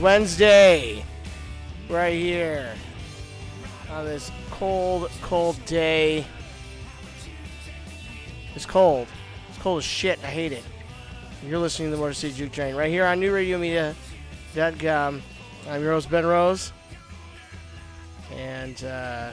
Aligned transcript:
Wednesday. 0.00 1.04
Right 1.88 2.14
here. 2.14 2.74
On 3.90 4.04
this 4.04 4.30
cold, 4.50 5.10
cold 5.22 5.64
day. 5.64 6.26
It's 8.54 8.66
cold. 8.66 9.08
It's 9.48 9.58
cold 9.58 9.78
as 9.78 9.84
shit. 9.84 10.22
I 10.22 10.28
hate 10.28 10.52
it. 10.52 10.62
You're 11.46 11.58
listening 11.58 11.90
to 11.90 11.96
the 11.96 12.02
Motor 12.02 12.14
City 12.14 12.34
Juke 12.34 12.52
Train 12.52 12.74
right 12.74 12.90
here 12.90 13.06
on 13.06 13.20
NewRadioMedia.com. 13.20 15.22
I'm 15.68 15.82
your 15.82 15.92
host, 15.92 16.10
Ben 16.10 16.26
Rose. 16.26 16.72
And 18.36 18.84
uh, 18.84 19.30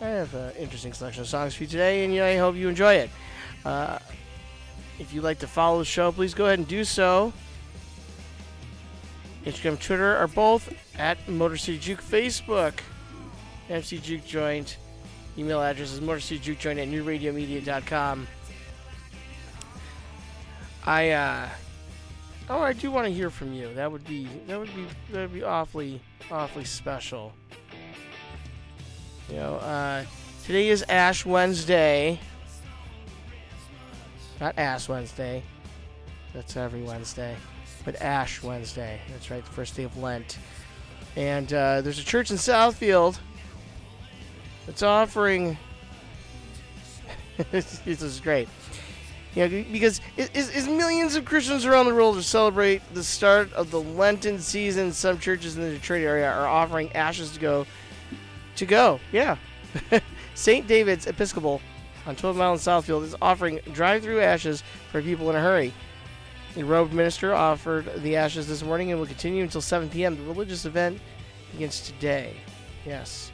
I 0.00 0.04
have 0.04 0.34
an 0.34 0.54
interesting 0.56 0.92
selection 0.92 1.22
of 1.22 1.28
songs 1.28 1.54
for 1.54 1.62
you 1.64 1.68
today, 1.68 2.04
and 2.04 2.18
I 2.18 2.36
hope 2.36 2.56
you 2.56 2.68
enjoy 2.68 2.94
it. 2.94 3.10
Uh, 3.64 3.98
if 4.98 5.12
you'd 5.12 5.24
like 5.24 5.38
to 5.40 5.46
follow 5.46 5.78
the 5.78 5.84
show, 5.84 6.12
please 6.12 6.34
go 6.34 6.46
ahead 6.46 6.58
and 6.58 6.66
do 6.66 6.84
so. 6.84 7.32
Instagram, 9.44 9.80
Twitter 9.80 10.16
are 10.16 10.28
both 10.28 10.72
at 10.96 11.28
Motor 11.28 11.56
City 11.56 11.78
Juke. 11.78 12.02
Facebook, 12.02 12.74
MC 13.68 13.98
Juke 13.98 14.24
Joint. 14.24 14.76
Email 15.38 15.62
address 15.62 15.92
is 15.92 16.00
motorcityjukejoint 16.00 16.78
at 16.78 16.88
newradiomedia.com. 16.88 18.26
I 20.84 21.10
uh 21.10 21.48
oh 22.50 22.60
I 22.60 22.72
do 22.72 22.90
want 22.90 23.06
to 23.06 23.12
hear 23.12 23.30
from 23.30 23.52
you. 23.54 23.72
That 23.74 23.90
would 23.90 24.04
be 24.04 24.28
that 24.46 24.58
would 24.58 24.74
be 24.74 24.86
that 25.10 25.20
would 25.22 25.32
be 25.32 25.42
awfully 25.42 26.02
awfully 26.30 26.64
special. 26.64 27.32
You 29.30 29.36
know, 29.36 29.54
uh 29.56 30.04
today 30.44 30.68
is 30.68 30.84
Ash 30.88 31.24
Wednesday. 31.24 32.20
Not 34.40 34.58
Ash 34.58 34.88
Wednesday. 34.88 35.42
That's 36.34 36.56
every 36.56 36.82
Wednesday. 36.82 37.36
But 37.84 38.00
Ash 38.00 38.42
Wednesday. 38.42 39.00
That's 39.10 39.30
right, 39.30 39.44
the 39.44 39.50
first 39.50 39.76
day 39.76 39.84
of 39.84 39.96
Lent. 39.96 40.38
And 41.16 41.52
uh, 41.52 41.80
there's 41.82 41.98
a 41.98 42.04
church 42.04 42.30
in 42.30 42.36
Southfield 42.36 43.18
that's 44.66 44.82
offering. 44.82 45.58
this 47.50 47.86
is 47.86 48.20
great. 48.20 48.48
You 49.34 49.48
know, 49.48 49.64
because 49.72 50.00
as 50.18 50.68
millions 50.68 51.14
of 51.16 51.24
Christians 51.24 51.64
around 51.64 51.86
the 51.86 51.94
world 51.94 52.22
celebrate 52.22 52.82
the 52.92 53.02
start 53.02 53.50
of 53.54 53.70
the 53.70 53.80
Lenten 53.80 54.38
season, 54.38 54.92
some 54.92 55.18
churches 55.18 55.56
in 55.56 55.62
the 55.62 55.70
Detroit 55.70 56.02
area 56.02 56.30
are 56.30 56.46
offering 56.46 56.92
ashes 56.92 57.32
to 57.32 57.40
go. 57.40 57.66
To 58.56 58.66
go, 58.66 59.00
yeah. 59.10 59.36
St. 60.34 60.66
David's 60.66 61.06
Episcopal 61.06 61.62
on 62.06 62.14
12 62.16 62.36
Mile 62.36 62.52
in 62.52 62.58
Southfield 62.58 63.04
is 63.04 63.16
offering 63.22 63.60
drive-through 63.72 64.20
ashes 64.20 64.62
for 64.90 65.00
people 65.00 65.30
in 65.30 65.36
a 65.36 65.40
hurry. 65.40 65.72
The 66.54 66.64
robed 66.64 66.92
minister 66.92 67.34
offered 67.34 68.02
the 68.02 68.16
ashes 68.16 68.46
this 68.46 68.62
morning 68.62 68.90
and 68.90 69.00
will 69.00 69.06
continue 69.06 69.42
until 69.42 69.62
7 69.62 69.88
p.m. 69.88 70.16
The 70.16 70.24
religious 70.24 70.66
event 70.66 71.00
begins 71.52 71.80
today. 71.80 72.36
Yes. 72.84 73.32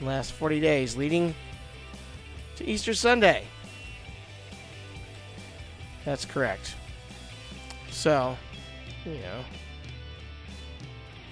the 0.00 0.06
Last 0.06 0.32
40 0.32 0.60
days, 0.60 0.96
leading 0.96 1.34
to 2.56 2.64
Easter 2.64 2.94
Sunday. 2.94 3.44
That's 6.06 6.24
correct. 6.24 6.76
So, 7.90 8.36
you 9.04 9.12
know, 9.14 9.44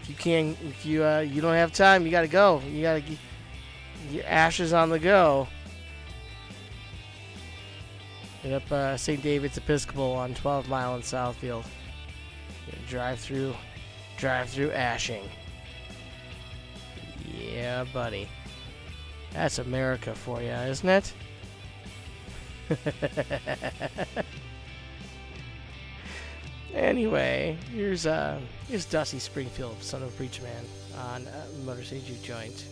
if 0.03 0.09
you 0.11 0.15
can't, 0.15 0.59
if 0.62 0.85
you 0.85 1.05
uh, 1.05 1.21
you 1.21 1.41
don't 1.41 1.55
have 1.55 1.73
time, 1.73 2.05
you 2.05 2.11
got 2.11 2.23
to 2.23 2.29
go. 2.29 2.61
You 2.69 2.83
got 2.83 2.95
to 2.95 3.01
get 3.01 3.19
your 4.11 4.27
ashes 4.27 4.73
on 4.73 4.91
the 4.91 4.99
go. 4.99 5.49
Hit 8.44 8.53
up 8.53 8.71
uh, 8.71 8.94
St. 8.99 9.22
David's 9.22 9.56
Episcopal 9.56 10.12
on 10.12 10.34
12 10.34 10.69
Mile 10.69 10.97
in 10.97 11.00
Southfield. 11.00 11.65
Drive 12.87 13.19
through, 13.19 13.55
drive 14.19 14.50
through 14.50 14.71
ashing. 14.72 15.25
Yeah, 17.25 17.84
buddy. 17.84 18.28
That's 19.32 19.60
America 19.60 20.15
for 20.15 20.43
you, 20.43 20.50
isn't 20.50 20.87
it? 20.87 21.15
anyway, 26.75 27.56
here's 27.72 28.05
uh, 28.05 28.38
here's 28.69 28.84
Dusty 28.84 29.21
Springfield, 29.21 29.82
son 29.82 30.03
of 30.03 30.11
a 30.11 30.12
preacher 30.19 30.43
man, 30.43 30.65
on 30.99 31.26
uh, 31.26 31.47
Motor 31.65 31.82
City 31.82 32.19
Joint. 32.22 32.66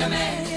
Of 0.00 0.47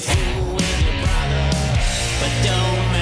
fool 0.00 0.54
with 0.54 0.82
your 0.84 0.92
brother, 1.04 1.46
but 2.20 2.32
don't 2.44 2.95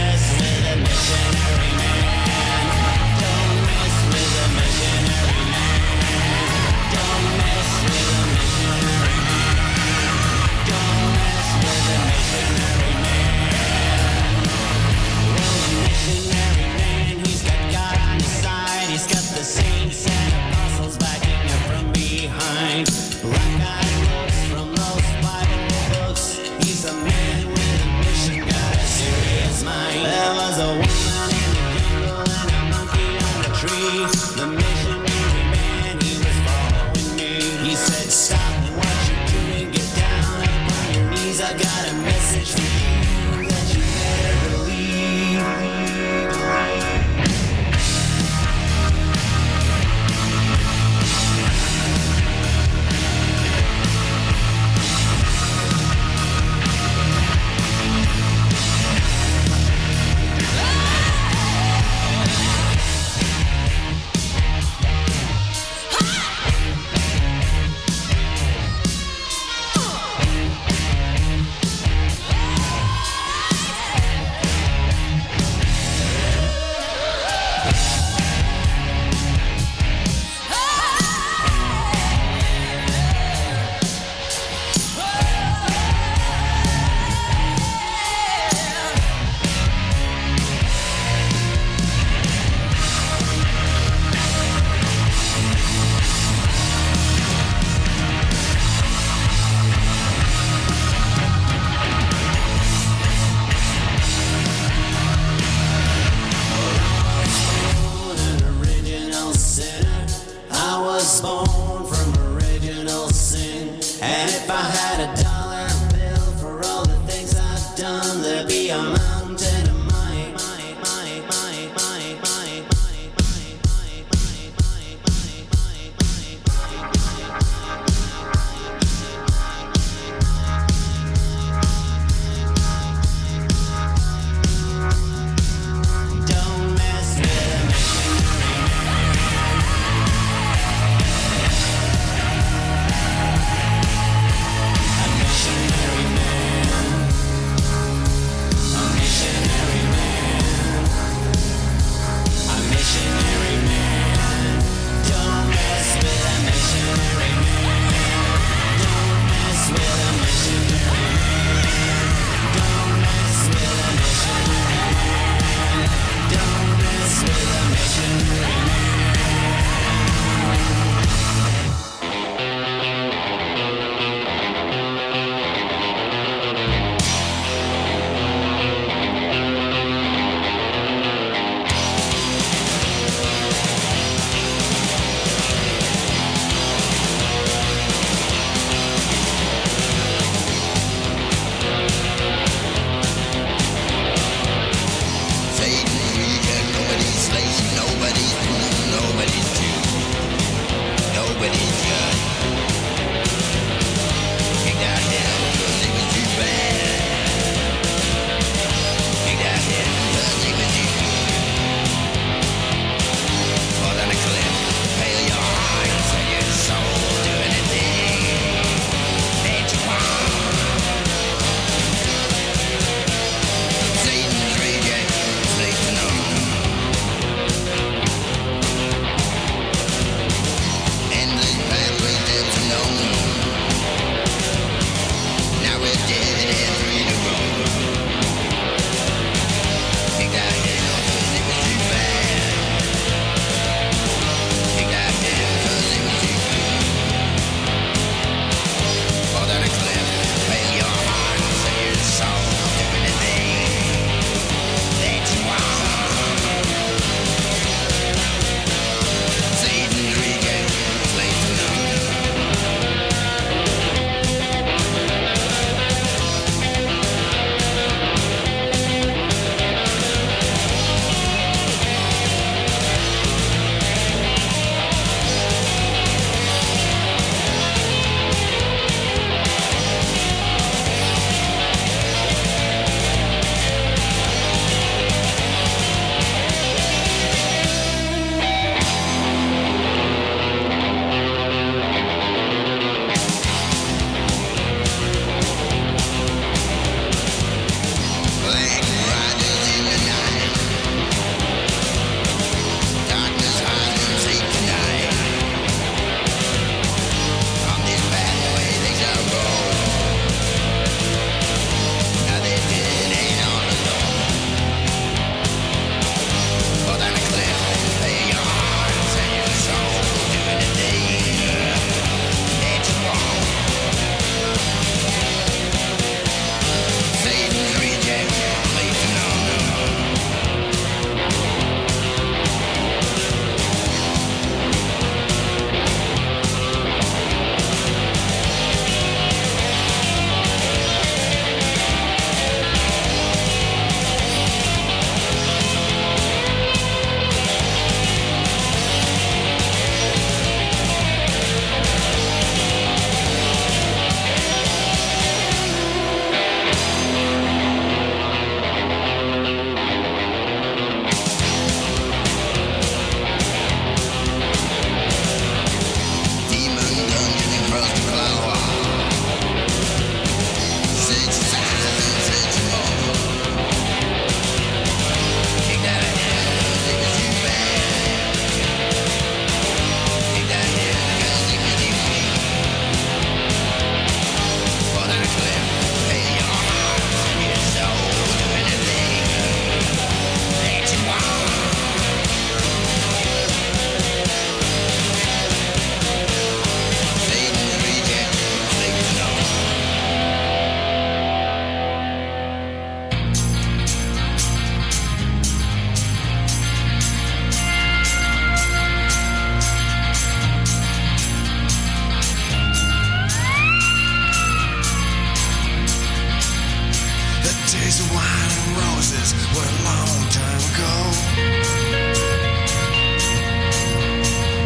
Days 417.81 418.01
of 418.01 418.11
wine 418.15 418.51
and 418.59 418.77
roses 418.77 419.35
were 419.55 419.67
a 419.67 419.79
long 419.85 420.19
time 420.31 420.63
ago. 420.73 420.95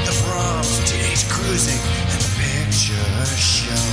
The 0.07 0.15
proms, 0.23 0.79
teenage 0.89 1.25
cruising, 1.29 1.81
and 2.13 2.21
the 2.21 2.33
picture 2.39 3.27
show. 3.37 3.87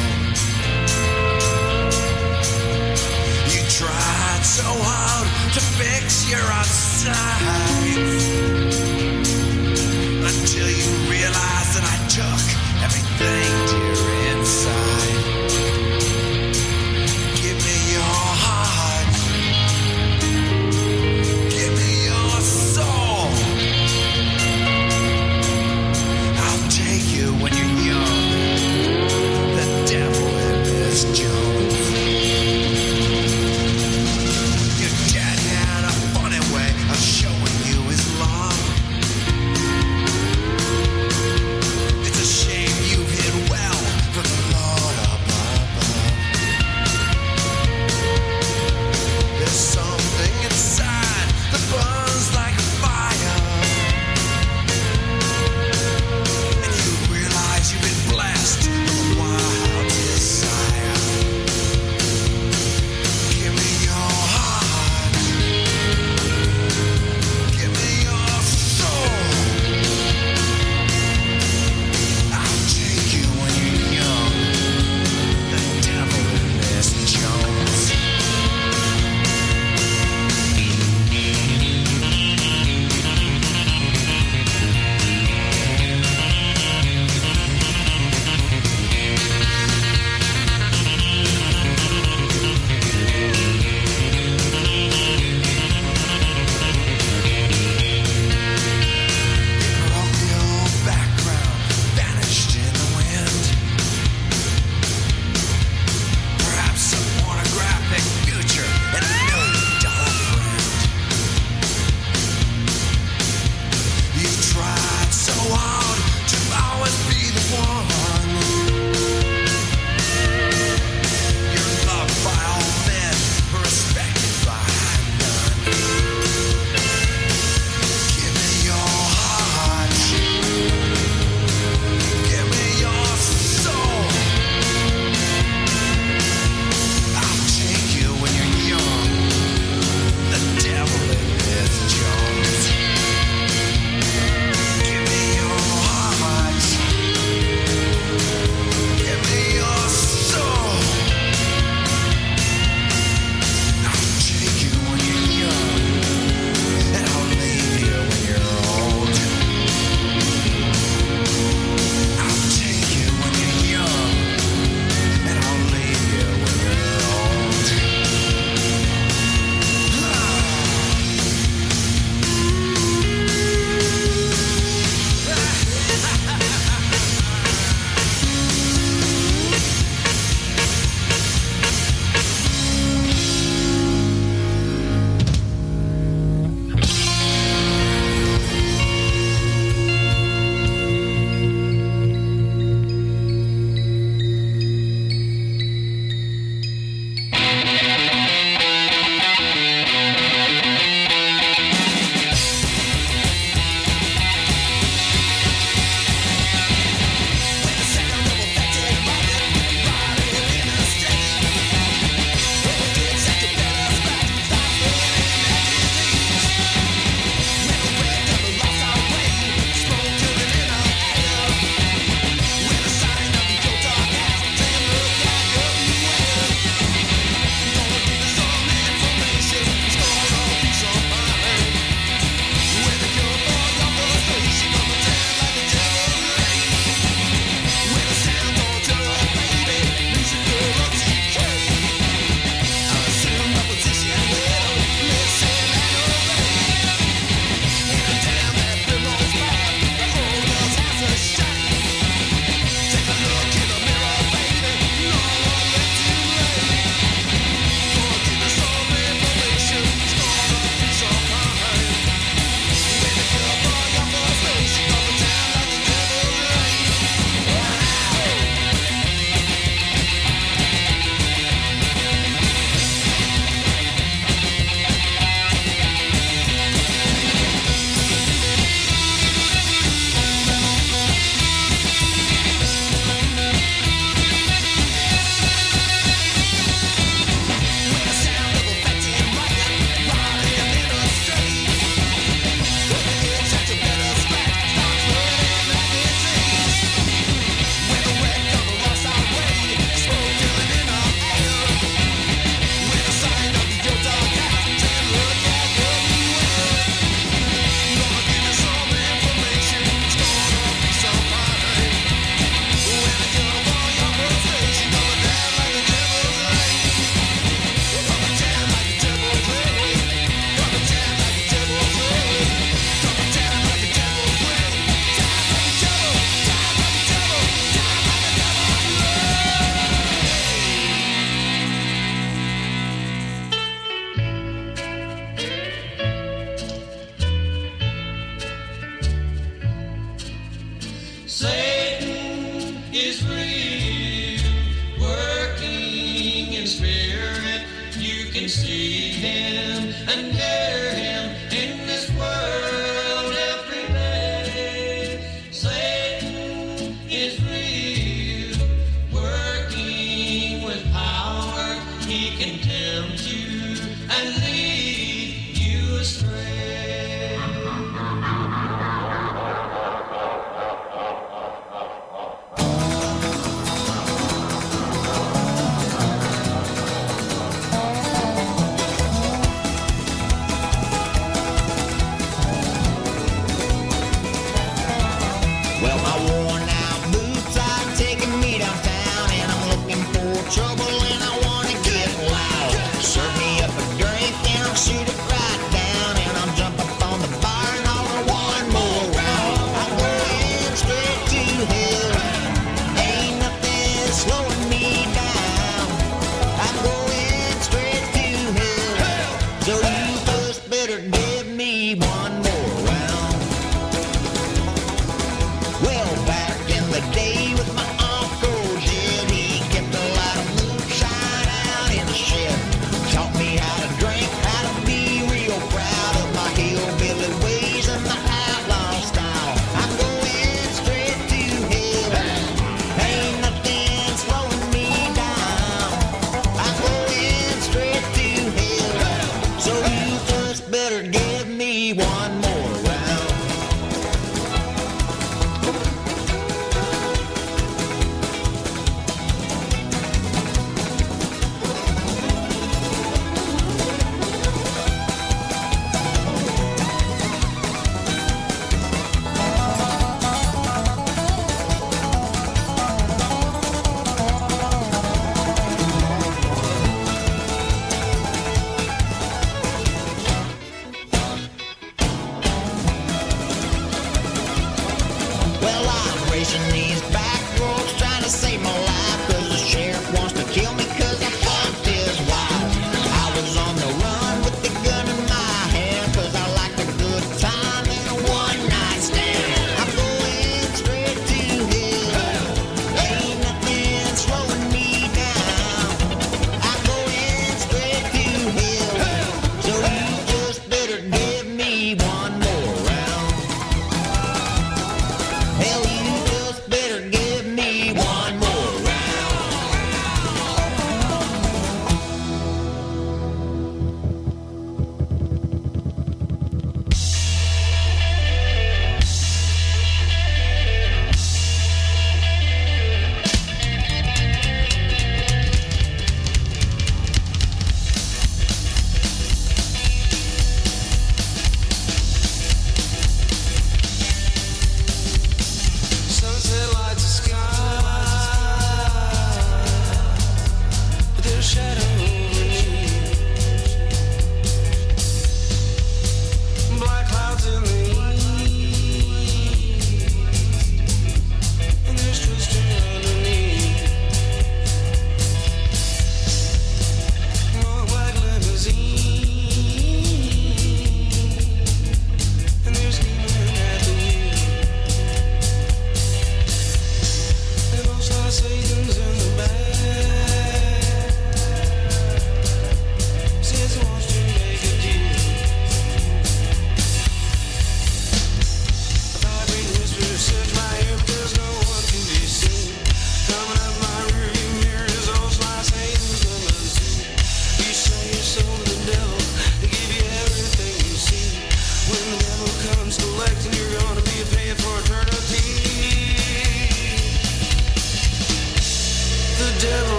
You 3.51 3.61
tried 3.69 4.43
so 4.43 4.67
hard 4.67 5.27
to 5.53 5.61
fix 5.79 6.29
your 6.29 6.45
outside 6.59 7.15
until 10.29 10.69
you 10.69 10.87
realized 11.09 11.71
that 11.75 11.85
I 11.87 11.97
took 12.11 12.45
everything. 12.83 13.64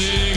see. 0.00 0.29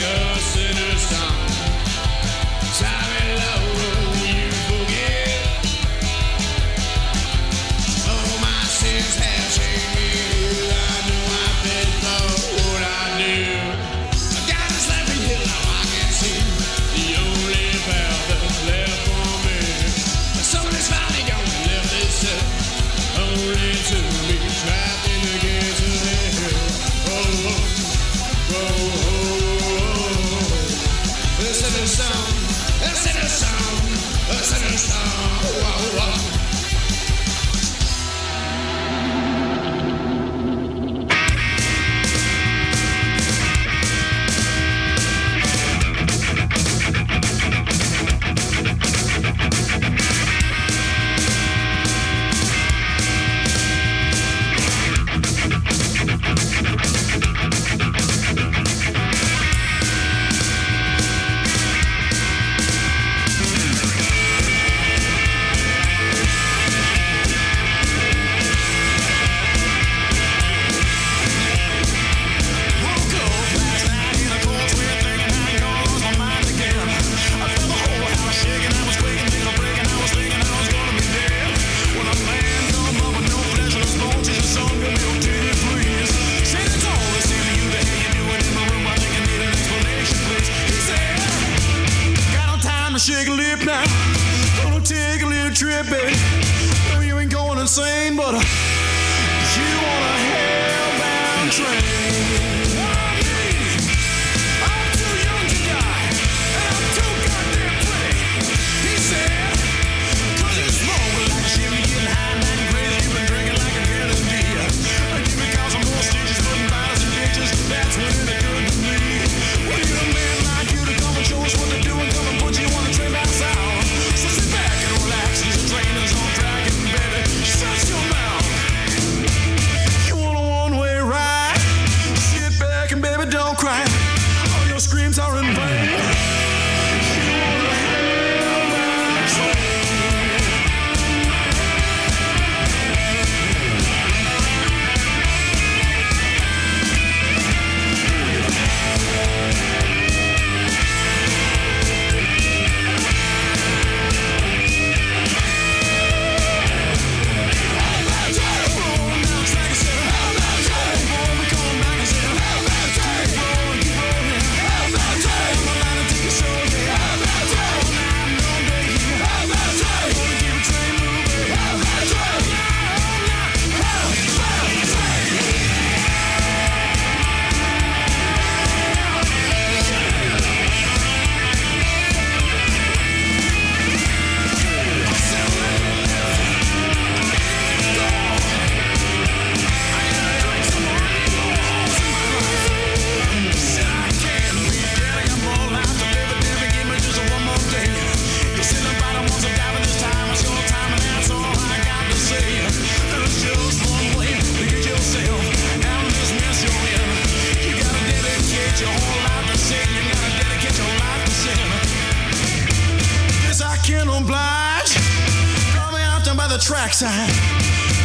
trackside. 216.63 217.29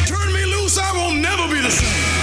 Turn 0.07 0.33
me 0.33 0.45
loose, 0.45 0.79
I 0.79 0.91
will 0.93 1.15
never 1.15 1.47
be 1.47 1.61
the 1.61 1.71
same. 1.71 2.18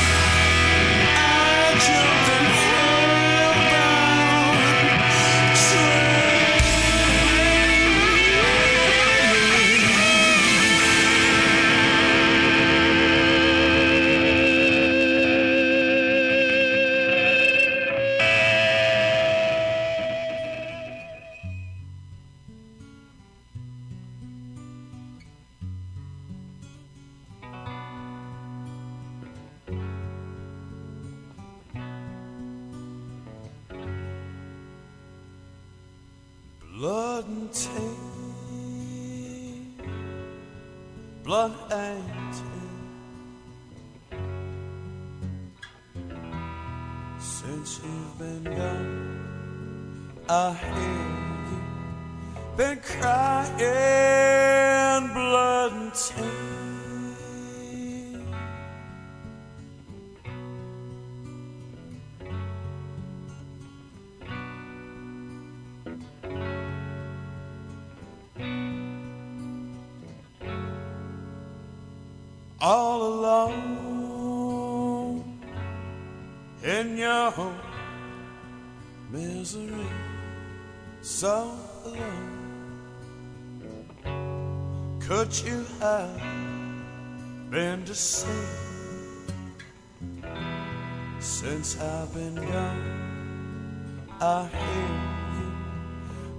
I 94.21 94.47
hear 94.47 94.87
you 95.35 95.49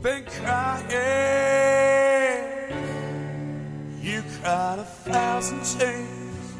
been 0.03 0.25
crying. 0.25 0.87
You 4.01 4.23
cried 4.41 4.79
a 4.79 4.85
thousand 4.85 5.63
tears, 5.63 6.55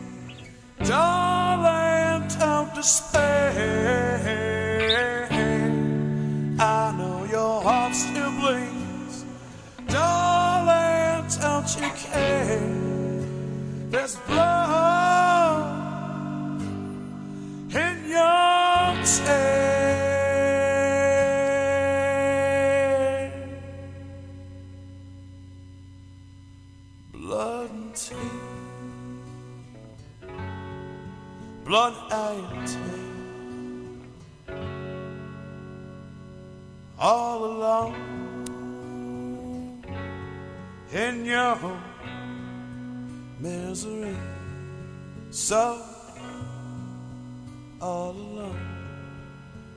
darling. 0.87 2.29
Don't 2.39 2.75
despair. 2.75 4.27
I 6.59 6.93
know 6.99 7.25
your 7.31 7.63
heart 7.63 7.95
still 7.95 8.31
bleeds, 8.41 9.25
darling. 9.89 11.27
Don't 11.41 11.77
you 11.81 11.91
care? 11.97 12.61
There's 13.91 14.17
blood. 14.27 14.56
alone 37.57 37.95
in 40.93 41.25
your 41.25 41.57
misery, 43.41 44.17
so 45.31 45.81
all 47.81 48.11
alone. 48.11 48.61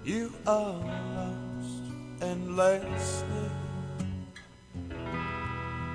You 0.04 0.32
are 0.46 0.74
lost 1.16 1.84
and 2.22 2.58
lost. 2.58 3.26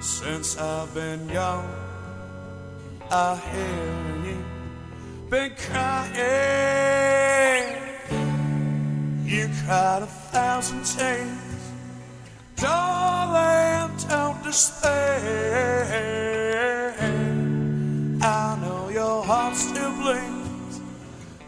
since 0.00 0.56
I've 0.58 0.94
been 0.94 1.26
gone. 1.28 1.68
I 3.10 3.36
hear 3.50 4.16
you 4.26 4.44
been 5.30 5.52
crying. 5.66 6.14
You 9.24 9.48
cried 9.64 10.02
a 10.02 10.06
thousand 10.06 10.84
times. 10.84 11.43
Darling, 12.56 13.90
don't 14.08 14.42
despair. 14.42 15.84
I 18.22 18.58
know 18.62 18.88
your 18.88 19.22
heart 19.24 19.56
still 19.56 19.92
bleeds. 20.00 20.80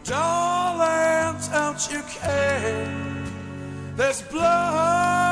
Darling, 0.03 1.37
don't 1.51 1.91
you 1.91 2.01
care? 2.19 2.93
There's 3.95 4.21
blood. 4.23 5.26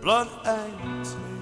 Blood 0.00 0.28
and 0.46 1.04
tear. 1.04 1.39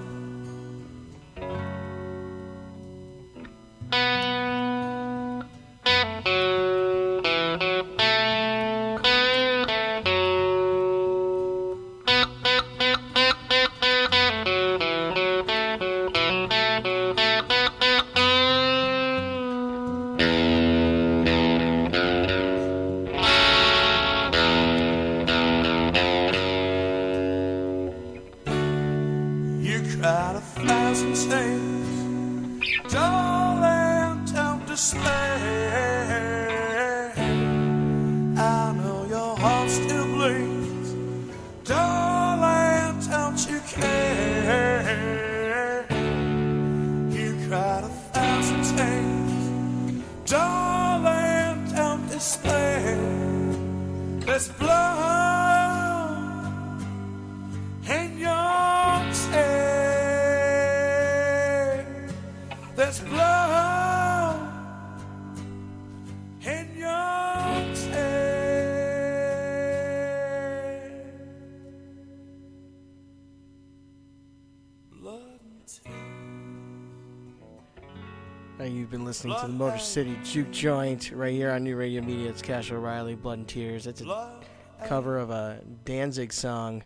Listening 79.25 79.41
to 79.41 79.47
the 79.51 79.57
Motor 79.65 79.79
City 79.79 80.17
Juke 80.23 80.49
Joint 80.49 81.11
right 81.11 81.33
here 81.33 81.51
on 81.51 81.65
New 81.65 81.75
Radio 81.75 82.01
Media. 82.01 82.29
It's 82.29 82.41
Cash 82.41 82.71
O'Reilly, 82.71 83.15
Blood 83.15 83.39
and 83.39 83.47
Tears. 83.49 83.85
It's 83.85 83.99
a 83.99 84.39
cover 84.85 85.17
of 85.17 85.29
a 85.29 85.59
Danzig 85.83 86.31
song, 86.31 86.85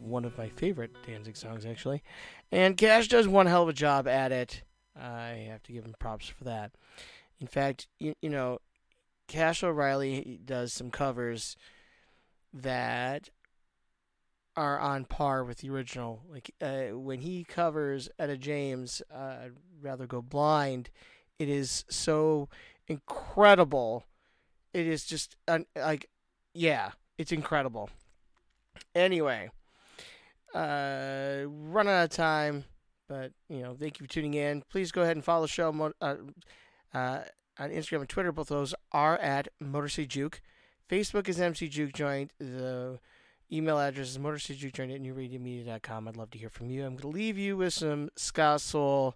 one 0.00 0.24
of 0.24 0.36
my 0.36 0.48
favorite 0.48 0.90
Danzig 1.06 1.36
songs 1.36 1.64
actually. 1.64 2.02
And 2.50 2.76
Cash 2.76 3.06
does 3.06 3.28
one 3.28 3.46
hell 3.46 3.62
of 3.62 3.68
a 3.68 3.72
job 3.72 4.08
at 4.08 4.32
it. 4.32 4.64
I 5.00 5.46
have 5.48 5.62
to 5.64 5.72
give 5.72 5.84
him 5.84 5.94
props 6.00 6.26
for 6.26 6.42
that. 6.42 6.72
In 7.40 7.46
fact, 7.46 7.86
you, 8.00 8.16
you 8.20 8.28
know, 8.28 8.58
Cash 9.28 9.62
O'Reilly 9.62 10.40
does 10.44 10.72
some 10.72 10.90
covers 10.90 11.56
that 12.52 13.30
are 14.56 14.78
on 14.78 15.04
par 15.04 15.44
with 15.44 15.58
the 15.58 15.70
original. 15.70 16.22
Like 16.30 16.54
uh, 16.60 16.96
when 16.98 17.20
he 17.20 17.44
covers 17.44 18.08
Etta 18.18 18.36
James, 18.36 19.02
uh, 19.12 19.36
I'd 19.44 19.52
rather 19.80 20.06
go 20.06 20.22
blind. 20.22 20.90
It 21.38 21.48
is 21.48 21.84
so 21.88 22.48
incredible. 22.86 24.04
It 24.72 24.86
is 24.86 25.04
just 25.04 25.36
un- 25.48 25.66
like, 25.76 26.08
yeah, 26.54 26.90
it's 27.18 27.32
incredible. 27.32 27.90
Anyway, 28.94 29.50
uh, 30.54 31.42
run 31.46 31.88
out 31.88 32.04
of 32.04 32.10
time, 32.10 32.64
but 33.08 33.32
you 33.48 33.62
know, 33.62 33.74
thank 33.78 34.00
you 34.00 34.06
for 34.06 34.12
tuning 34.12 34.34
in. 34.34 34.62
Please 34.70 34.92
go 34.92 35.02
ahead 35.02 35.16
and 35.16 35.24
follow 35.24 35.42
the 35.42 35.48
show 35.48 35.92
uh, 36.00 36.16
uh, 36.94 37.20
on 37.58 37.70
Instagram 37.70 38.00
and 38.00 38.08
Twitter. 38.08 38.32
Both 38.32 38.48
those 38.48 38.74
are 38.92 39.18
at 39.18 39.48
Motor 39.60 39.88
City 39.88 40.06
Juke. 40.06 40.40
Facebook 40.88 41.28
is 41.28 41.40
MC 41.40 41.68
Juke 41.68 41.92
Joint. 41.92 42.32
The 42.38 42.98
Email 43.52 43.78
address 43.78 44.08
is 44.08 44.18
motorcityjourney 44.18 44.94
at 44.94 45.02
newradiomedia.com. 45.02 46.08
I'd 46.08 46.16
love 46.16 46.30
to 46.30 46.38
hear 46.38 46.48
from 46.48 46.70
you. 46.70 46.86
I'm 46.86 46.96
going 46.96 47.02
to 47.02 47.08
leave 47.08 47.36
you 47.36 47.58
with 47.58 47.74
some 47.74 48.08
ska 48.16 48.58
soul 48.58 49.14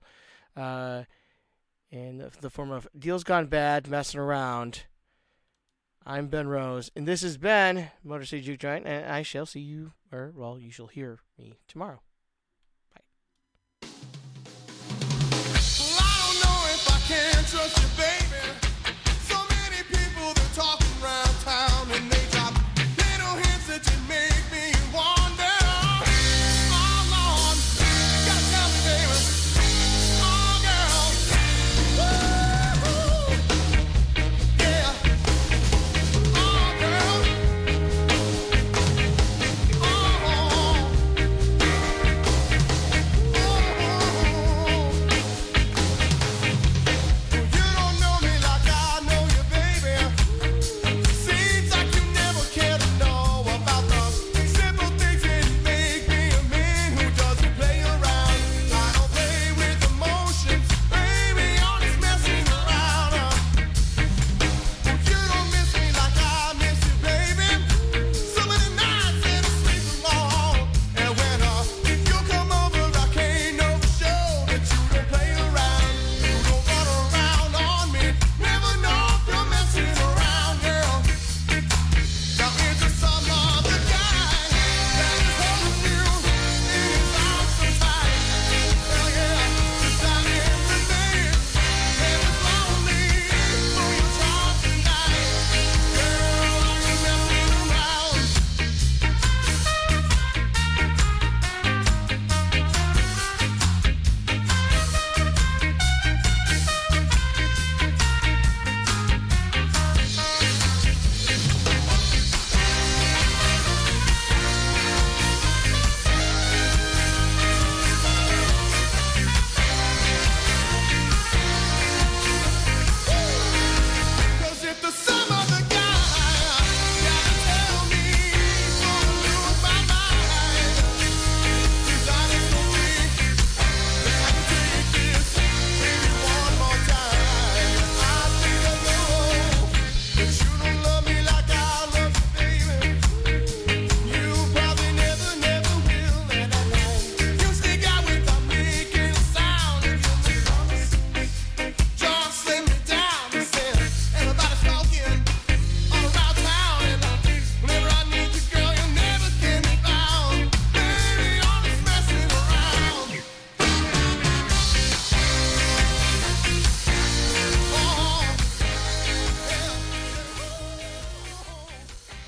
uh, 0.55 1.05
in 1.91 2.31
the 2.43 2.51
form 2.51 2.71
of 2.71 2.87
Deals 2.97 3.25
Gone 3.25 3.47
Bad, 3.47 3.89
Messing 3.89 4.21
Around. 4.21 4.85
I'm 6.05 6.27
Ben 6.27 6.49
Rose, 6.49 6.91
and 6.95 7.09
this 7.09 7.23
is 7.23 7.39
Ben 7.39 7.91
Motor 8.05 8.27
City 8.27 8.43
Juke 8.43 8.63
and 8.65 8.87
I 8.87 9.23
shall 9.23 9.47
see 9.47 9.61
you, 9.61 9.93
or, 10.13 10.33
well, 10.37 10.59
you 10.59 10.71
shall 10.71 10.89
hear 10.89 11.19
me 11.39 11.55
tomorrow. 11.67 12.01
Bye. 12.95 13.01
Well, 15.81 16.27